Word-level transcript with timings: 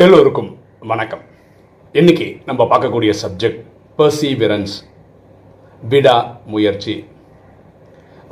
எல்லோருக்கும் 0.00 0.48
வணக்கம். 0.90 1.22
இன்னைக்கு 1.94 2.26
நம்ம 2.46 2.64
பார்க்கக்கூடிய 2.70 3.12
சப்ஜெக்ட் 3.22 3.58
பர்சீவிரன்ஸ் 3.98 4.74
விடா 5.82 6.14
முயற்சி. 6.52 6.94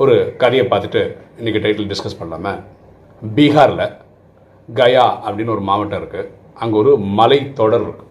ஒரு 0.02 0.14
கதையை 0.42 0.64
பார்த்துட்டு 0.70 1.02
இன்னைக்கு 1.38 1.62
டைட்டில் 1.64 1.90
டிஸ்கஸ் 1.90 2.18
பண்ணலாமே. 2.20 2.52
பீகாரில் 3.36 3.84
கயா 4.68 5.04
அப்படின்னு 5.24 5.54
ஒரு 5.56 5.64
மாவட்டம் 5.70 6.00
இருக்குது 6.02 6.30
அங்கே 6.62 6.78
ஒரு 6.82 6.94
மலை 7.18 7.40
தொடர் 7.60 7.84
இருக்கு. 7.86 8.06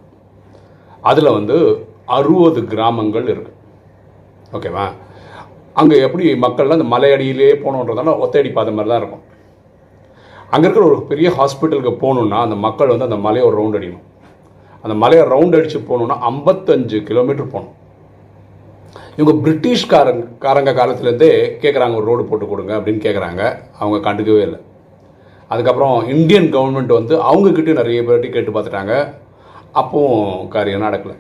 அதில் 1.12 1.36
வந்து 1.38 1.58
அறுபது 2.18 2.64
கிராமங்கள் 2.74 3.28
இருக்கு. 3.34 3.54
ஓகேவா 4.58 4.86
அங்கே 5.82 5.98
எப்படி 6.08 6.28
மக்கள்லாம் 6.46 6.80
அந்த 6.82 6.90
மலையடியிலே 6.96 7.52
போகணுன்றதால 7.66 8.18
ஒத்தையடி 8.26 8.52
பாதை 8.60 8.74
மாதிரி 8.74 8.94
தான் 8.94 9.04
இருக்கும். 9.04 9.26
அங்கே 10.54 10.66
இருக்கிற 10.66 10.86
ஒரு 10.92 11.00
பெரிய 11.10 11.28
ஹாஸ்பிட்டலுக்கு 11.40 11.94
போகணுன்னா 12.04 12.38
அந்த 12.46 12.56
மக்கள் 12.66 12.92
வந்து 12.94 13.08
அந்த 13.10 13.20
மலையை 13.26 13.44
ஒரு 13.50 13.58
ரவுண்ட் 13.60 13.78
அடிக்கணும். 13.80 14.06
அந்த 14.84 14.96
மலையை 15.04 15.24
ரவுண்ட் 15.34 15.58
அடித்து 15.58 15.80
போகணுன்னா 15.90 16.16
ஐம்பத்தஞ்சு 16.32 16.98
கிலோமீட்டர் 17.10 17.54
போகணும். 17.54 17.76
இவங்க 19.18 19.34
பிரிட்டிஷ்காரங்க 19.46 20.26
காரங்க 20.44 20.72
காலத்துலேருந்தே 20.80 21.32
கேட்குறாங்க 21.64 21.96
ஒரு 22.00 22.08
ரோடு 22.10 22.24
போட்டு 22.30 22.46
கொடுங்க 22.52 22.74
அப்படின்னு 22.78 23.02
கேட்குறாங்க 23.06 23.42
அவங்க 23.80 23.98
கண்டுக்கவே 24.08 24.44
இல்லை. 24.48 24.60
அதுக்கப்புறம் 25.54 25.96
இந்தியன் 26.16 26.50
கவர்மெண்ட் 26.56 26.94
வந்து 27.00 27.16
அவங்கக்கிட்ட 27.30 27.74
நிறைய 27.82 28.02
பேர்ட்டி 28.08 28.30
கேட்டு 28.36 28.52
பார்த்துட்டாங்க. 28.56 28.94
அப்பவும் 29.82 30.48
காரியம் 30.54 30.86
நடக்கலை. 30.88 31.16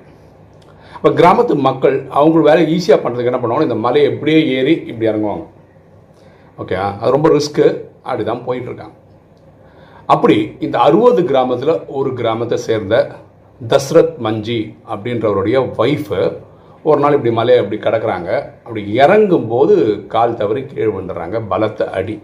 இப்போ 0.97 1.09
கிராமத்து 1.19 1.53
மக்கள் 1.67 1.97
அவங்க 2.19 2.41
வேலை 2.49 2.63
ஈஸியாக 2.75 2.99
பண்ணுறதுக்கு 3.03 3.31
என்ன 3.31 3.41
பண்ணுவாங்க 3.41 3.67
இந்த 3.69 3.79
மலையை 3.85 4.07
எப்படியே 4.11 4.39
ஏறி 4.55 4.73
இப்படி 4.89 5.09
இறங்குவாங்க. 5.11 5.45
ஓகே 6.61 6.77
அது 7.01 7.15
ரொம்ப 7.15 7.29
ரிஸ்க்கு 7.35 7.67
அப்படி 8.07 8.23
தான் 8.31 8.45
போயிட்டுருக்காங்க 8.47 8.95
அப்படி 10.13 10.35
இந்த 10.65 10.77
அறுபது 10.87 11.21
கிராமத்தில் 11.29 11.73
ஒரு 11.97 12.09
கிராமத்தை 12.19 12.57
சேர்ந்த 12.67 12.95
தஸ்ரத் 13.61 14.15
மஞ்சி 14.25 14.59
அப்படின்றவருடைய 14.93 15.57
ஒய்ஃபு 15.83 16.21
ஒரு 16.89 16.99
நாள் 17.03 17.15
இப்படி 17.17 17.31
மலையை 17.39 17.59
அப்படி 17.61 17.77
கிடக்குறாங்க. 17.85 18.29
அப்படி 18.65 18.81
இறங்கும்போது 19.01 19.75
கால் 20.13 20.37
தவறி 20.41 20.61
கீழே 20.65 20.89
விழுந்துடுறாங்க. 20.93 21.37
பலத்த 21.51 21.89
அடி. 21.99 22.15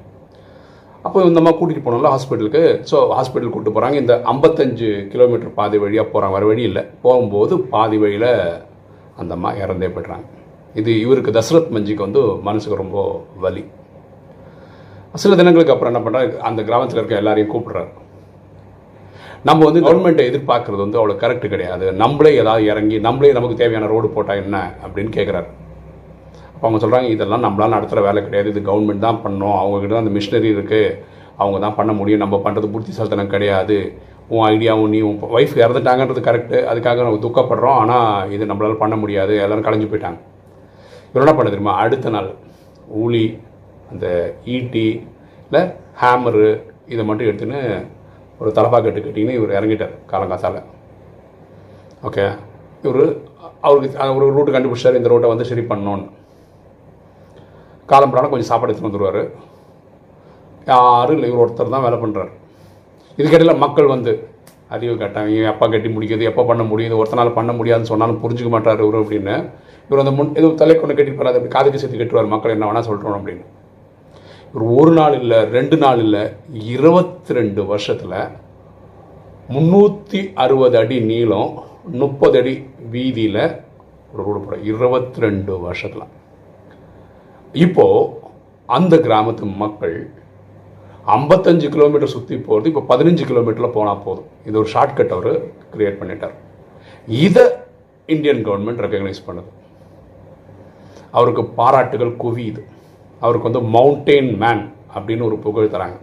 அப்போ 1.05 1.17
இந்த 1.29 1.39
மாதிரி 1.45 1.57
கூட்டிகிட்டு 1.59 1.85
போனோம்ல 1.87 2.11
ஹாஸ்பிட்டலுக்கு 2.13 2.63
ஸோ 2.91 2.97
ஹாஸ்பிட்டல் 3.17 3.51
கூப்பிட்டு 3.53 3.75
போகிறாங்க 3.75 3.97
இந்த 4.03 4.13
ஐம்பத்தஞ்சு 4.33 4.89
கிலோமீட்டர் 5.11 5.55
பாதி 5.59 5.79
வழியாக 5.83 6.07
போகிறாங்க 6.13 6.35
வர 6.37 6.45
வழி 6.51 6.63
இல்லை. 6.69 6.83
போகும்போது 7.05 7.55
பாதி 7.73 7.99
வழியில் 8.03 8.31
அந்த 9.21 9.31
அம்மா 9.37 9.51
இறந்தே 9.63 9.89
போய்ட்றாங்க. 9.95 10.25
இது 10.81 10.93
இவருக்கு 11.05 11.37
தசரத் 11.39 11.73
மஞ்சிக்கு 11.75 12.07
வந்து 12.07 12.23
மனசுக்கு 12.47 12.83
ரொம்ப 12.83 12.99
வலி. 13.45 13.65
சில 15.23 15.35
தினங்களுக்கு 15.39 15.73
அப்புறம் 15.73 15.91
என்ன 15.93 16.01
பண்ணுறாரு 16.05 16.31
அந்த 16.49 16.61
கிராமத்தில் 16.69 16.99
இருக்க 16.99 17.21
எல்லாரையும் 17.21 17.51
கூப்பிடுறாரு. 17.53 17.91
நம்ம 19.49 19.61
வந்து 19.67 19.81
கவர்மெண்ட்டை 19.87 20.23
எதிர்பார்க்கறது 20.29 20.81
வந்து 20.85 20.99
அவ்வளோ 20.99 21.15
கரெக்ட் 21.23 21.51
கிடையாது. 21.53 21.85
நம்மளே 22.01 22.31
ஏதாவது 22.41 22.63
இறங்கி 22.71 22.97
நம்மளே 23.07 23.31
நமக்கு 23.37 23.59
தேவையான 23.61 23.89
ரோடு 23.91 24.07
போட்டால் 24.15 24.41
என்ன 24.43 24.57
அப்படின்னு 24.85 25.11
கேட்குறாரு 25.17 25.49
அப்போ 26.53 26.65
அவங்க 26.67 26.79
சொல்கிறாங்க 26.83 27.09
இதெல்லாம் 27.15 27.45
நம்மளால் 27.45 27.75
நடத்துகிற 27.75 28.01
வேலை 28.07 28.19
கிடையாது. 28.25 28.51
இது 28.53 28.61
கவர்மெண்ட் 28.69 29.05
தான் 29.07 29.21
பண்ணோம் 29.25 29.57
அவங்கக்கிட்ட 29.61 29.93
தான் 29.95 30.05
அந்த 30.05 30.13
மிஷினரி 30.17 30.49
இருக்குது 30.55 30.97
அவங்க 31.41 31.57
தான் 31.65 31.77
பண்ண 31.79 31.91
முடியும். 31.99 32.21
நம்ம 32.23 32.35
பண்ணுறது 32.45 32.67
புத்திசாலித்தனம் 32.75 33.33
கிடையாது. 33.35 33.77
உன் 34.33 34.45
ஐடியாவும் 34.51 34.91
நீ 34.93 34.99
உன் 35.07 35.17
ஒய்ஃப் 35.37 35.55
இறந்துட்டாங்கன்றது 35.63 36.21
கரெக்டு 36.27 36.59
அதுக்காக 36.71 37.03
நம்ம 37.07 37.19
துக்கப்படுறோம். 37.25 37.79
ஆனால் 37.81 38.31
இது 38.35 38.49
நம்மளால் 38.51 38.81
பண்ண 38.83 38.95
முடியாது. 39.01 39.33
எல்லோரும் 39.45 39.67
கலைஞ்சு 39.67 39.89
போயிட்டாங்க. 39.91 40.19
இவர் 41.11 41.25
என்ன 41.25 41.35
பண்ண 41.39 41.49
தெரியுமா? 41.51 41.75
அடுத்த 41.83 42.13
நாள் 42.15 42.29
ஊழி 43.03 43.25
இந்த 43.95 44.07
ஈட்டி 44.55 44.87
இல்லை 45.47 45.61
ஹேமரு 46.01 46.47
இதை 46.93 47.03
மட்டும் 47.09 47.27
எடுத்துன்னு 47.29 47.61
ஒரு 48.41 48.49
தலப்பா 48.57 48.79
கட்டு 48.85 48.99
கட்டிங்கன்னு 49.05 49.37
இவர் 49.39 49.57
இறங்கிட்டார் 49.57 49.95
காலங்காசால 50.11 50.61
ஓகே 52.07 52.25
இவர் 52.87 53.05
அவருக்கு 53.67 54.19
ஒரு 54.19 54.35
ரூட்டு 54.37 54.53
கண்டுபிடிச்சார் 54.55 54.97
இந்த 54.99 55.09
ரூட்டை 55.11 55.29
வந்து 55.31 55.49
சரி 55.49 55.63
பண்ணோன்னு. 55.69 56.05
காலம்பரான 57.91 58.29
கொஞ்சம் 58.31 58.49
சாப்பாடு 58.49 58.69
எடுத்துகிட்டு 58.69 58.89
வந்துடுவார் 58.89 59.21
யாரும் 60.71 61.15
இல்லை 61.17 61.27
இவர் 61.31 61.43
ஒருத்தர் 61.43 61.73
தான் 61.73 61.85
வேலை 61.85 61.97
பண்ணுறாரு 62.03 62.31
இதுக்கிடையில் 63.17 63.61
மக்கள் 63.63 63.93
வந்து 63.95 64.11
அறிவு 64.75 64.93
கட்டாங்க 65.01 65.41
எப்போ 65.51 65.65
கட்டி 65.73 65.89
முடிக்கிறது 65.95 66.29
எப்போ 66.29 66.43
பண்ண 66.51 66.63
முடியுது 66.69 66.99
ஒருத்தனால் 67.01 67.35
பண்ண 67.37 67.51
முடியாதுன்னு 67.57 67.91
சொன்னாலும் 67.91 68.21
புரிஞ்சுக்க 68.23 68.51
மாட்டார் 68.53 68.81
இவர் 68.85 69.01
அப்படின்னு. 69.01 69.35
இவர் 69.89 70.01
அந்த 70.03 70.13
முன் 70.17 70.31
எதுவும் 70.39 70.59
தலை 70.61 70.75
கொண்டு 70.75 70.95
கட்டிட்டு 70.95 71.19
போகிறாரு 71.19 71.37
அப்படி 71.39 71.53
காதுக்கு 71.55 71.81
சேர்த்து 71.81 72.01
கட்டுவார். 72.01 72.33
மக்கள் 72.33 72.55
என்ன 72.55 72.67
வேணால் 72.69 72.87
சொல்கிறோம் 72.89 73.17
அப்படின்னு. 73.19 73.45
ஒரு 74.53 74.65
ஒரு 74.79 74.91
நாள் 74.97 75.15
இல்லை 75.21 75.39
ரெண்டு 75.55 75.77
நாள் 75.83 76.01
இல்லை 76.05 76.23
இருபத்தி 76.73 77.37
ரெண்டு 77.37 77.61
வருஷத்தில் 77.71 78.19
முந்நூற்றி 79.55 80.19
அறுபது 80.43 80.77
அடி 80.81 80.97
நீளம் 81.11 81.51
முப்பது 82.01 82.37
அடி 82.41 82.53
வீதியில் 82.93 83.41
ஒரு 84.11 84.21
ரோடு 84.27 84.39
போட 84.43 84.57
இருபத்தி 84.71 85.23
ரெண்டு 85.25 85.53
வருஷத்தில். 85.65 86.05
இப்போது 87.65 88.07
அந்த 88.77 88.95
கிராமத்து 89.07 89.47
மக்கள் 89.63 89.97
ஐம்பத்தஞ்சு 91.15 91.67
கிலோமீட்டர் 91.73 92.13
சுற்றி 92.13 92.35
போகிறது 92.45 92.69
இப்போ 92.71 92.83
பதினஞ்சு 92.91 93.25
கிலோமீட்டரில் 93.31 93.75
போனால் 93.77 94.03
போதும். 94.05 94.29
இது 94.47 94.55
ஒரு 94.61 94.69
ஷார்ட்கட் 94.75 95.13
அவர் 95.17 95.33
கிரியேட் 95.73 95.99
பண்ணிட்டார். 95.99 96.35
இதை 97.25 97.45
இந்தியன் 98.13 98.41
கவர்மெண்ட் 98.47 98.81
ரெக்கக்னைஸ் 98.85 99.25
பண்ணுது. 99.27 99.51
அவருக்கு 101.17 101.43
பாராட்டுகள் 101.59 102.13
குவியுது. 102.23 102.63
அவருக்கு 103.25 103.49
வந்து 103.49 103.63
மவுண்டெயின் 103.75 104.31
மேன் 104.43 104.63
அப்படின்னு 104.95 105.27
ஒரு 105.29 105.37
புகழ் 105.45 105.73
தராங்க. 105.75 105.97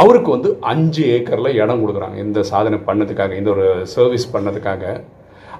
அவருக்கு 0.00 0.30
வந்து 0.34 0.50
அஞ்சு 0.72 1.02
ஏக்கரில் 1.14 1.56
இடம் 1.62 1.80
கொடுக்குறாங்க. 1.82 2.16
இந்த 2.26 2.40
சாதனை 2.50 2.78
பண்ணதுக்காக 2.88 3.32
இந்த 3.40 3.50
ஒரு 3.54 3.66
சர்வீஸ் 3.94 4.26
பண்ணதுக்காக. 4.34 4.82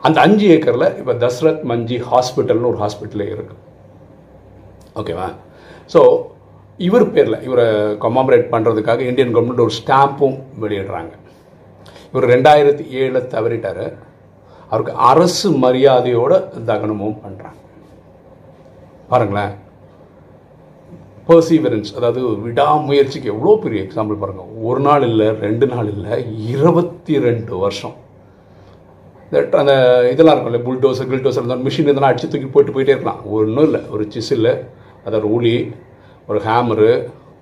அந்த 0.06 0.18
அஞ்சு 0.26 0.46
ஏக்கரில் 0.56 0.88
இப்போ 1.00 1.14
தஸ்ரத் 1.24 1.64
மஞ்சி 1.70 1.96
ஹாஸ்பிட்டல்னு 2.10 2.70
ஒரு 2.72 2.78
ஹாஸ்பிட்டலே 2.84 3.26
இருக்கு. 3.34 3.56
ஓகேவா 5.00 5.28
ஸோ 5.92 6.00
இவர் 6.86 7.04
பேரில் 7.14 7.42
இவரை 7.48 7.66
கமாமரேட் 8.04 8.46
பண்ணுறதுக்காக 8.54 9.02
இந்தியன் 9.10 9.34
கவர்மெண்ட் 9.34 9.64
ஒரு 9.66 9.74
ஸ்டாம்பும் 9.80 10.38
வெளியிடுறாங்க. 10.62 11.12
இவர் 12.12 12.26
ரெண்டாயிரத்தி 12.34 12.84
ஏழில் 13.00 13.28
தவறிட்டார். 13.34 13.84
அவருக்கு 14.70 14.94
அரசு 15.10 15.48
மரியாதையோட 15.64 16.32
தகனமும் 16.70 17.18
பண்ணுறாங்க 17.24 17.60
பாருங்களேன். 19.10 19.54
பர்சீவரன்ஸ் 21.28 21.90
அதாவது 21.98 22.20
விடாமுயற்சிக்கு 22.44 23.32
எவ்வளோ 23.34 23.52
பெரிய 23.64 23.80
எக்ஸாம்பிள் 23.86 24.20
பாருங்கள் 24.22 24.52
ஒரு 24.68 24.80
நாள் 24.86 25.04
இல்லை 25.10 25.28
ரெண்டு 25.44 25.66
நாள் 25.72 25.90
இல்லை 25.94 26.14
இருபத்தி 26.54 27.14
ரெண்டு 27.26 27.54
வருஷம் 27.64 27.96
அந்த 29.60 29.74
இதெல்லாம் 30.12 30.34
இருக்கும்ல 30.34 30.58
புல்டோசர் 30.66 31.10
கில்டோசர் 31.10 31.42
இருந்தாலும் 31.42 31.66
மிஷின் 31.66 31.90
இதெல்லாம் 31.92 32.10
அடிச்சு 32.12 32.30
தூக்கி 32.32 32.48
போயிட்டு 32.54 32.74
போயிட்டே 32.74 32.94
இருக்கலாம். 32.94 33.20
ஒன்றும் 33.36 33.66
இல்லை 33.68 33.80
ஒரு 33.94 34.04
சிசில் 34.14 34.50
அதாவது 35.04 35.22
ரூலி 35.28 35.54
ஒரு 36.30 36.38
ஹேமரு 36.46 36.90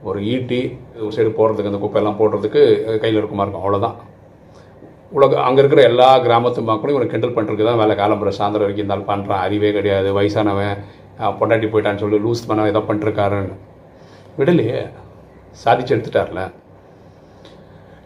ஒரு 0.08 0.18
ஈட்டி 0.34 0.60
ஒரு 1.04 1.10
சைடு 1.16 1.30
போடுறதுக்கு 1.38 1.70
அந்த 1.70 1.80
குப்பையெல்லாம் 1.84 2.18
போடுறதுக்கு 2.20 2.62
கையில் 3.02 3.18
இருக்குமா 3.20 3.44
இருக்கும் 3.44 3.64
அவ்வளோதான் 3.64 3.96
உலக 5.18 5.40
அங்கே 5.46 5.60
இருக்கிற 5.62 5.82
எல்லா 5.90 6.08
கிராமத்து 6.26 6.60
மக்களும் 6.68 6.94
இவனை 6.94 7.08
கிண்டல் 7.12 7.34
பண்ணுறதுக்கு 7.36 7.68
தான் 7.68 7.80
வேலை. 7.82 7.94
காலம்புற 8.00 8.32
சாயந்தரம் 8.38 8.66
வரைக்கும் 8.66 8.84
இருந்தாலும் 8.84 9.10
பண்ணுறான் 9.10 9.42
அறிவே 9.46 9.70
கிடையாது. 9.78 10.08
வயசானவன் 10.18 10.76
பொண்டாட்டி 11.40 11.68
போயிட்டான்னு 11.72 12.02
சொல்லி 12.04 12.20
லூஸ் 12.26 12.46
பண்ண 12.48 12.70
ஏதோ 12.72 12.82
பண்ணிருக்காருன்னு 12.90 13.56
விடலையே 14.40 14.80
சாதிச்சு 15.62 15.94
எடுத்துட்டார்ல. 15.94 16.42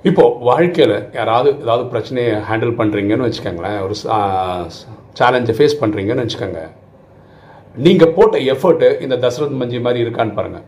இப்போது 0.09 0.37
வாழ்க்கையில் 0.49 0.97
யாராவது 1.19 1.51
ஏதாவது 1.65 1.85
பிரச்சனையை 1.93 2.33
ஹேண்டில் 2.49 2.79
பண்ணுறீங்கன்னு 2.81 3.27
வச்சுக்கோங்களேன். 3.29 3.79
ஒரு 3.87 3.95
சேலஞ்சை 5.21 5.55
ஃபேஸ் 5.59 5.81
பண்ணுறீங்கன்னு 5.83 6.25
வச்சுக்கோங்க. 6.25 6.63
நீங்கள் 7.85 8.13
போட்ட 8.17 8.37
எஃபர்ட்டு 8.55 8.89
இந்த 9.05 9.17
தசரத் 9.25 9.61
மஞ்சி 9.61 9.79
மாதிரி 9.87 10.03
இருக்கான்னு 10.05 10.37
பாருங்கள் 10.39 10.67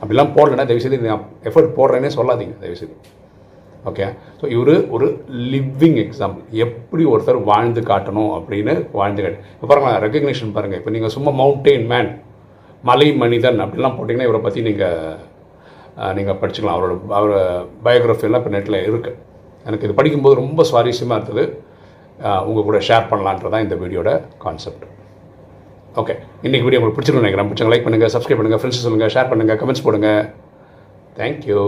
அப்படிலாம் 0.00 0.32
போடலைன்னா 0.36 0.64
தயவுசெய்து 0.68 0.98
நான் 1.04 1.26
எஃபர்ட் 1.48 1.76
போடுறேன்னே 1.76 2.10
சொல்லாதீங்க 2.16 2.56
தயவுசெய்து. 2.62 2.96
ஓகே 3.90 4.06
ஸோ 4.40 4.44
இவர் 4.54 4.72
ஒரு 4.94 5.06
லிவிங் 5.52 5.98
எக்ஸாம்பிள் 6.04 6.44
எப்படி 6.64 7.02
ஒருத்தர் 7.12 7.38
வாழ்ந்து 7.50 7.82
காட்டணும் 7.90 8.32
அப்படின்னு 8.38 8.72
வாழ்ந்து 9.00 9.22
காட்டு 9.24 9.44
இப்போ 9.54 9.66
பாருங்களேன் 9.70 10.00
ரெக்கக்னேஷன் 10.04 10.54
பாருங்கள் 10.56 10.80
இப்போ 10.80 10.92
நீங்கள் 10.94 11.14
சும்மா 11.16 11.32
மவுண்டெயின் 11.40 11.86
மேன் 11.92 12.10
மலை 12.88 13.08
மனிதன் 13.22 13.62
அப்படிலாம் 13.64 13.96
போட்டிங்கன்னா 13.96 14.28
இவரை 14.28 14.40
பற்றி 14.46 14.60
நீங்கள் 14.68 15.16
நீங்கள் 16.18 16.38
படிச்சுக்கலாம். 16.40 16.76
அவரோட 16.78 16.94
அவர் 17.18 17.34
பயோகிராஃபிலாம் 17.86 18.42
இப்போ 18.42 18.52
நெட்டில் 18.56 18.78
இருக்குது 18.88 19.16
எனக்கு 19.68 19.86
இது 19.86 19.98
படிக்கும்போது 20.00 20.40
ரொம்ப 20.42 20.64
சுவாரஸ்யமாக 20.70 21.18
இருந்தது. 21.20 21.44
உங்கள் 22.48 22.66
கூட 22.68 22.78
ஷேர் 22.88 23.10
பண்ணலான்றதான் 23.10 23.64
இந்த 23.66 23.76
வீடியோட 23.82 24.10
கான்செப்ட் 24.44 24.84
ஓகே 26.00 26.14
இன்றைக்கி 26.46 26.64
வீடியோ 26.66 26.78
உங்களுக்கு 26.80 26.98
பிடிச்சிருக்கோம் 26.98 27.26
நினைக்கிறேன். 27.26 27.50
பிடிச்சவங்க 27.50 27.74
லைக் 27.74 27.86
பண்ணுங்கள் 27.86 28.12
சப்ஸ்கிரைப் 28.14 28.40
பண்ணுங்கள் 28.40 28.62
ஃப்ரெண்ட்ஸ் 28.62 28.86
சொல்லுங்கள் 28.86 29.12
ஷேர் 29.16 29.30
பண்ணுங்கள் 29.32 29.60
கமெண்ட்ஸ் 29.62 29.86
போடுங்கள் 29.86 30.24
தேங்க்யூ 31.20 31.60